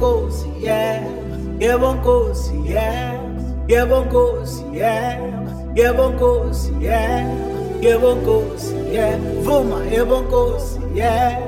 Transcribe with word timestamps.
yebo 0.00 0.08
nkosi 0.16 0.48
yeah 0.64 1.02
yebo 1.60 1.92
nkosi 1.92 2.56
yeah 2.64 3.20
yebo 3.68 4.00
nkosi 4.00 4.64
yeah 4.72 5.20
yebo 5.76 6.08
nkosi 6.08 6.72
yeah 6.80 7.26
yebo 7.80 8.14
nkosi 8.14 8.74
yeah 8.92 9.18
vuma 9.44 9.84
yebo 9.92 10.20
nkosi 10.20 10.80
yeah 10.94 11.38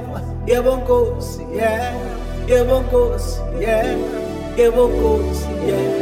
yebo 0.47 0.77
nkosi 0.77 1.43
yeah 1.57 1.95
yebo 2.49 2.81
nkosi 2.81 3.41
yeah 3.61 3.97
yebo 4.57 4.89
nkosi 4.89 5.49
yeah 5.65 5.97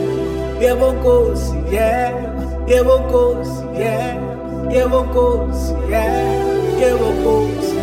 yebo 0.61 0.93
nkosi 0.93 1.55
yeah 1.71 2.11
yebo 2.67 2.99
nkosi 2.99 3.63
yeah 3.79 4.19
yebo 4.75 4.99
nkosi 5.07 5.75
yeah 5.91 6.83
yebo 6.83 7.09
nkosi 7.15 7.79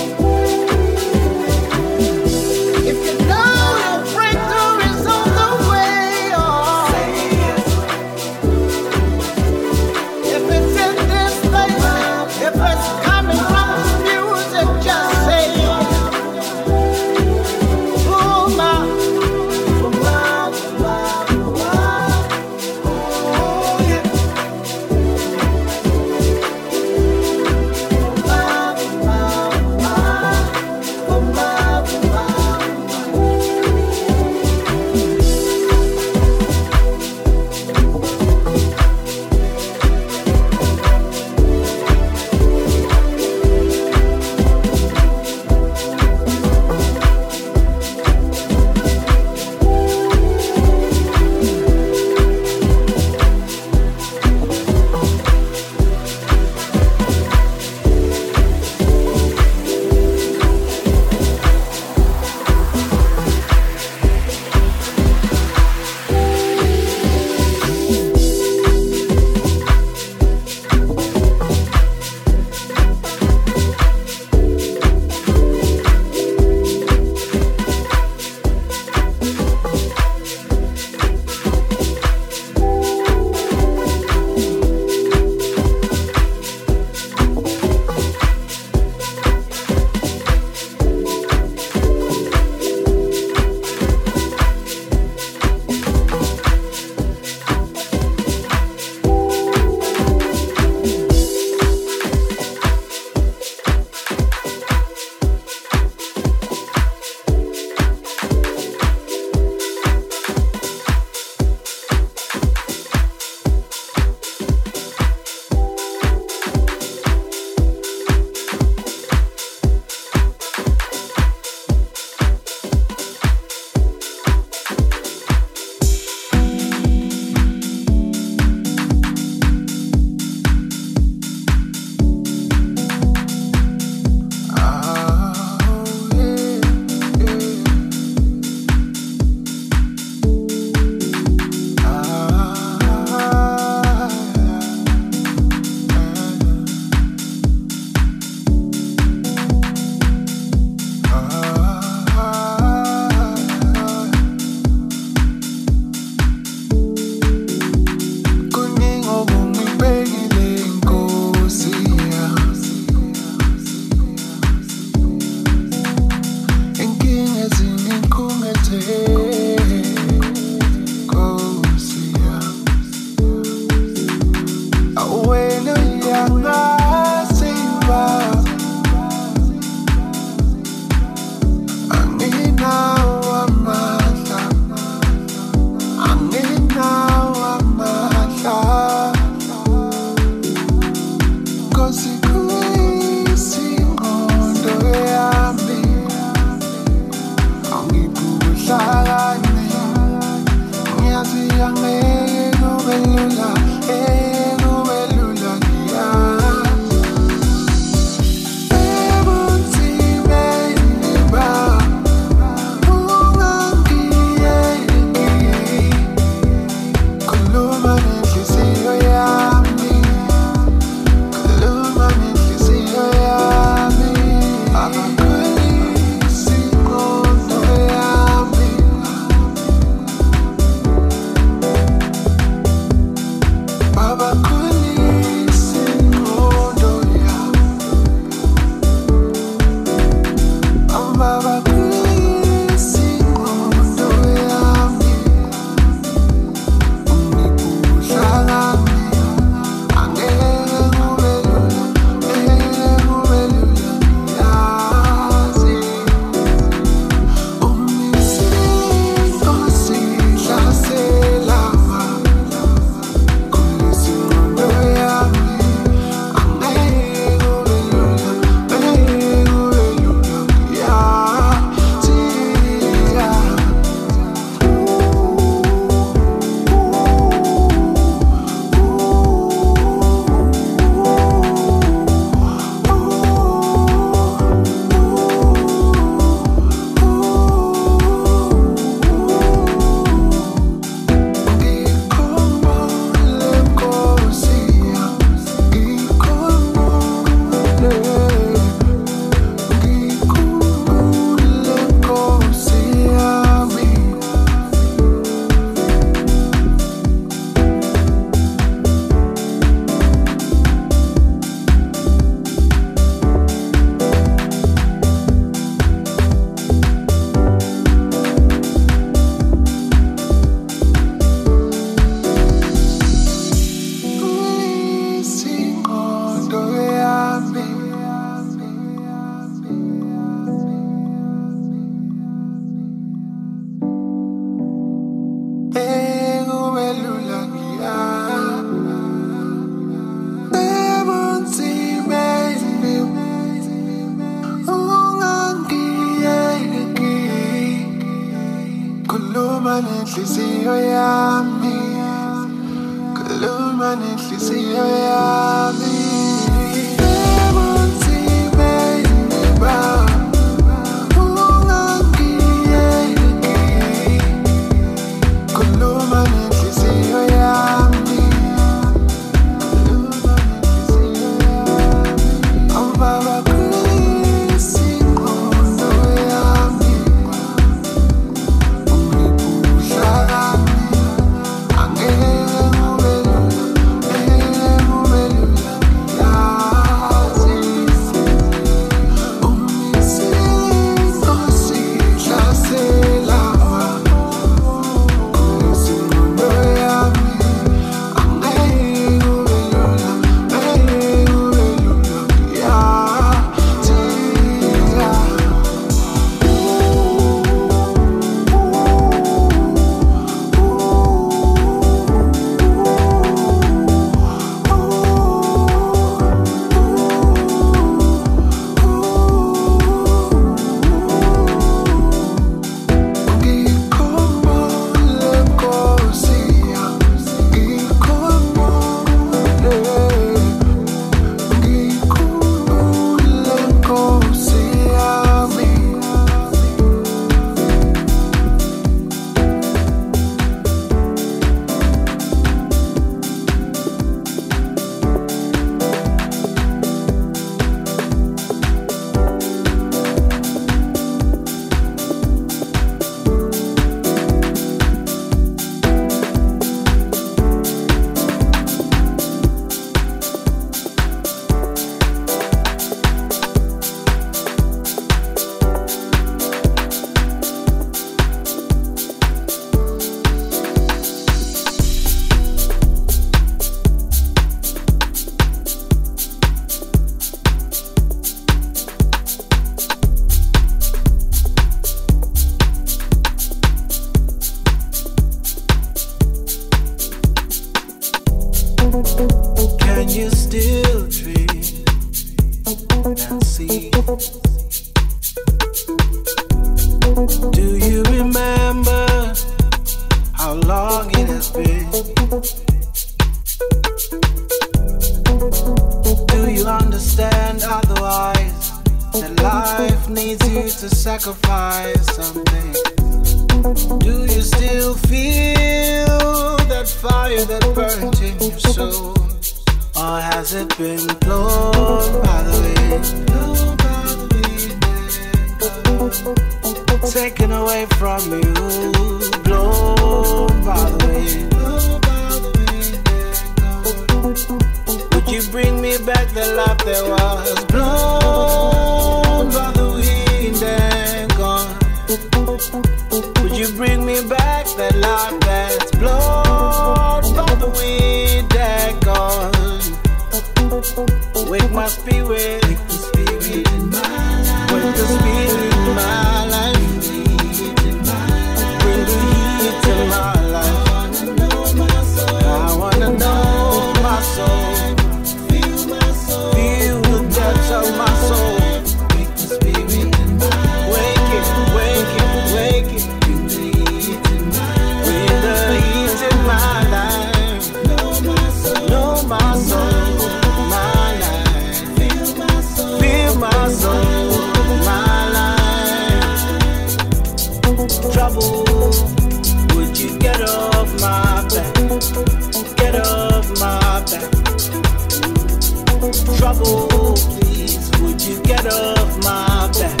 trouble. 596.46 597.14
Please, 597.40 597.90
would 598.00 598.22
you 598.22 598.40
get 598.42 598.66
off 598.66 599.18
my 599.24 599.68
back? 599.78 600.00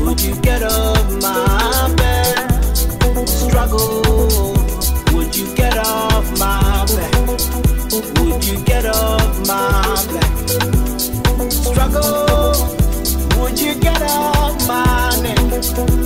Would 0.00 0.20
you 0.22 0.34
get 0.36 0.62
off 0.62 1.12
my 1.20 1.94
back? 1.96 2.74
Struggle. 3.28 4.02
Would 5.12 5.36
you 5.36 5.54
get 5.54 5.76
off 5.76 6.26
my 6.38 6.86
back? 6.96 7.28
Would 8.20 8.46
you 8.46 8.64
get 8.64 8.86
off 8.86 9.46
my 9.46 10.06
back? 10.14 10.48
Struggle. 11.50 12.52
Would 13.38 13.60
you 13.60 13.74
get 13.74 14.00
off 14.02 14.66
my 14.66 15.20
neck? 15.20 16.05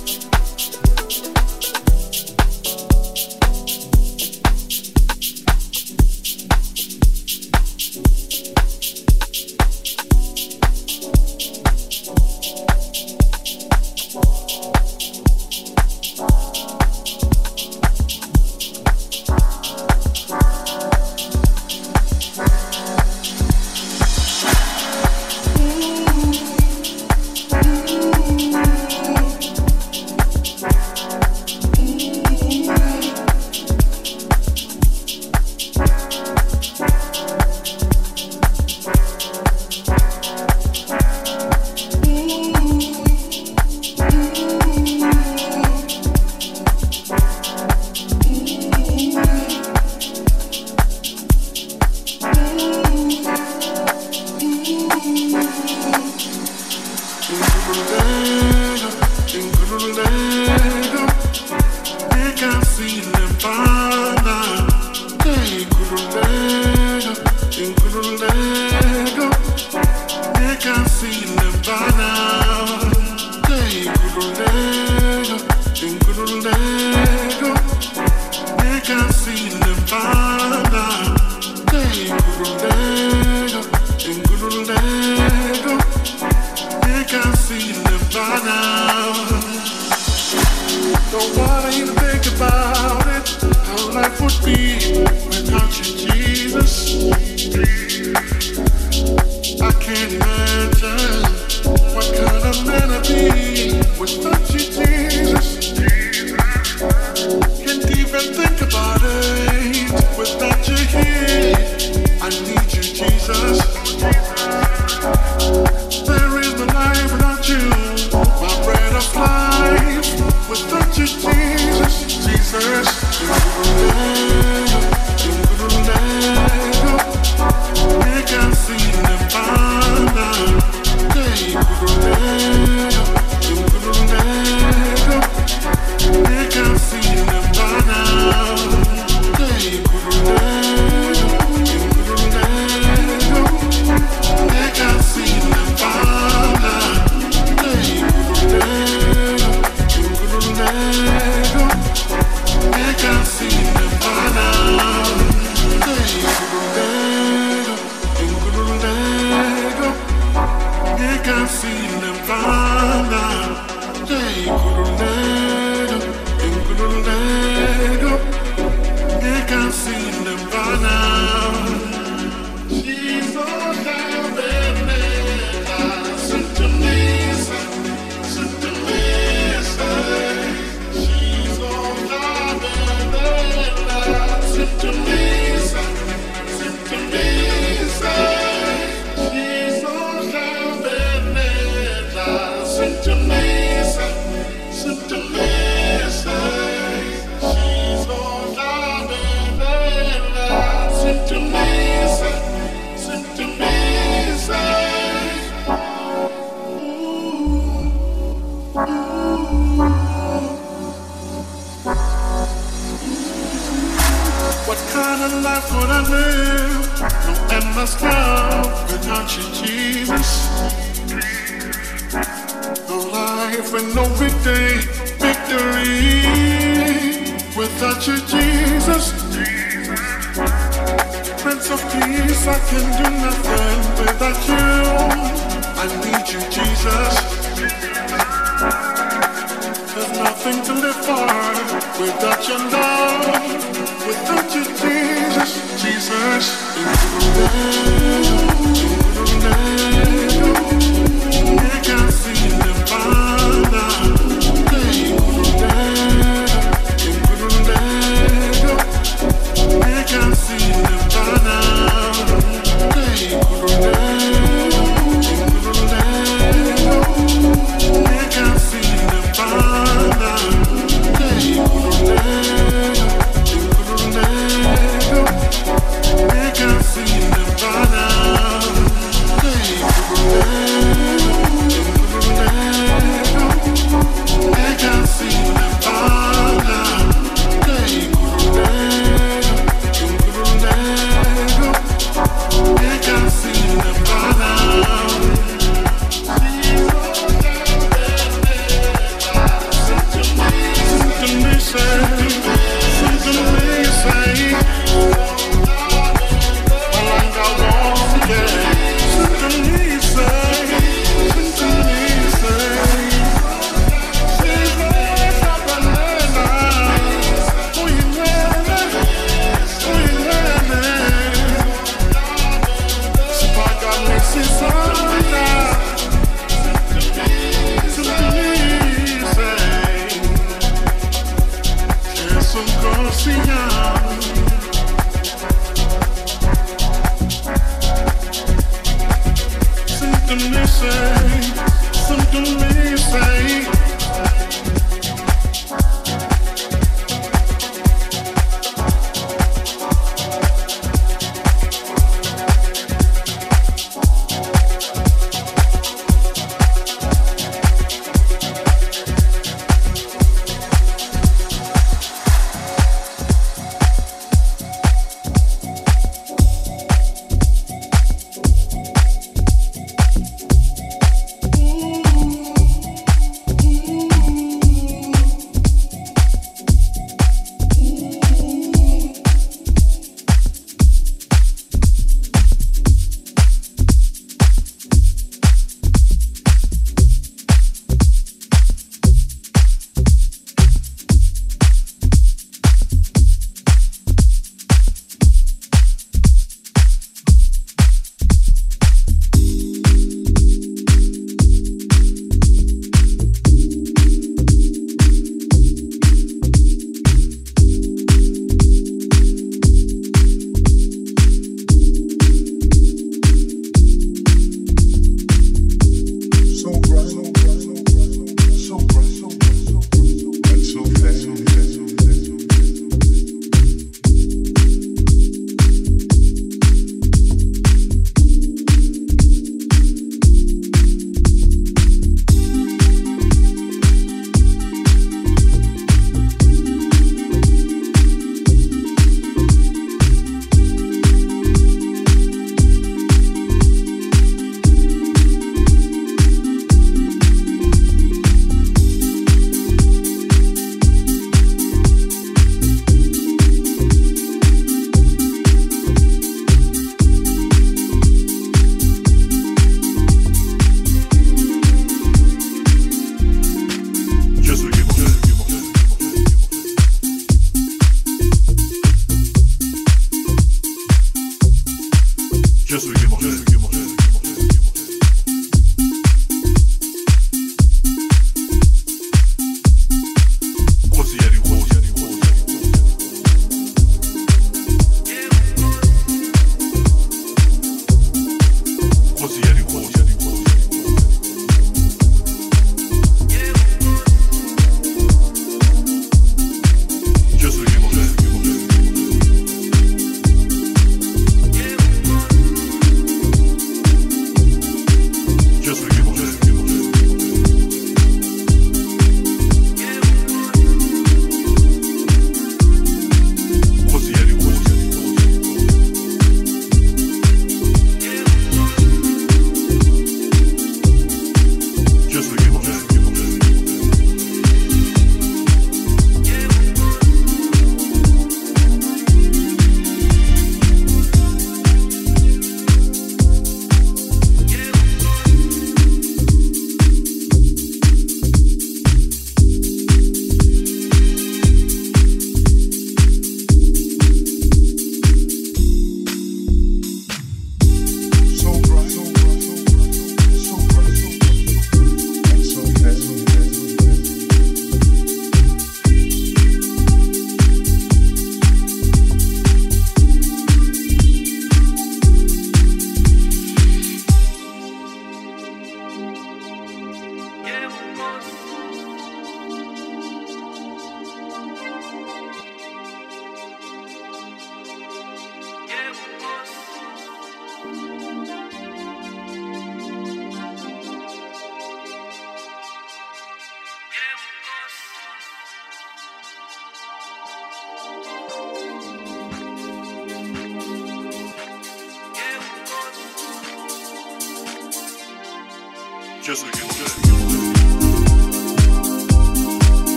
un 333.27 333.70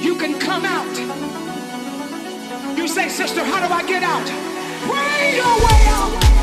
you 0.00 0.16
can 0.16 0.38
come 0.38 0.64
out. 0.64 0.96
You 2.76 2.86
say, 2.88 3.08
Sister, 3.08 3.44
how 3.44 3.66
do 3.66 3.72
I 3.72 3.82
get 3.86 4.02
out? 4.02 4.26
Pray 4.86 5.36
your 5.36 5.54
way 5.66 5.80
out. 5.88 6.37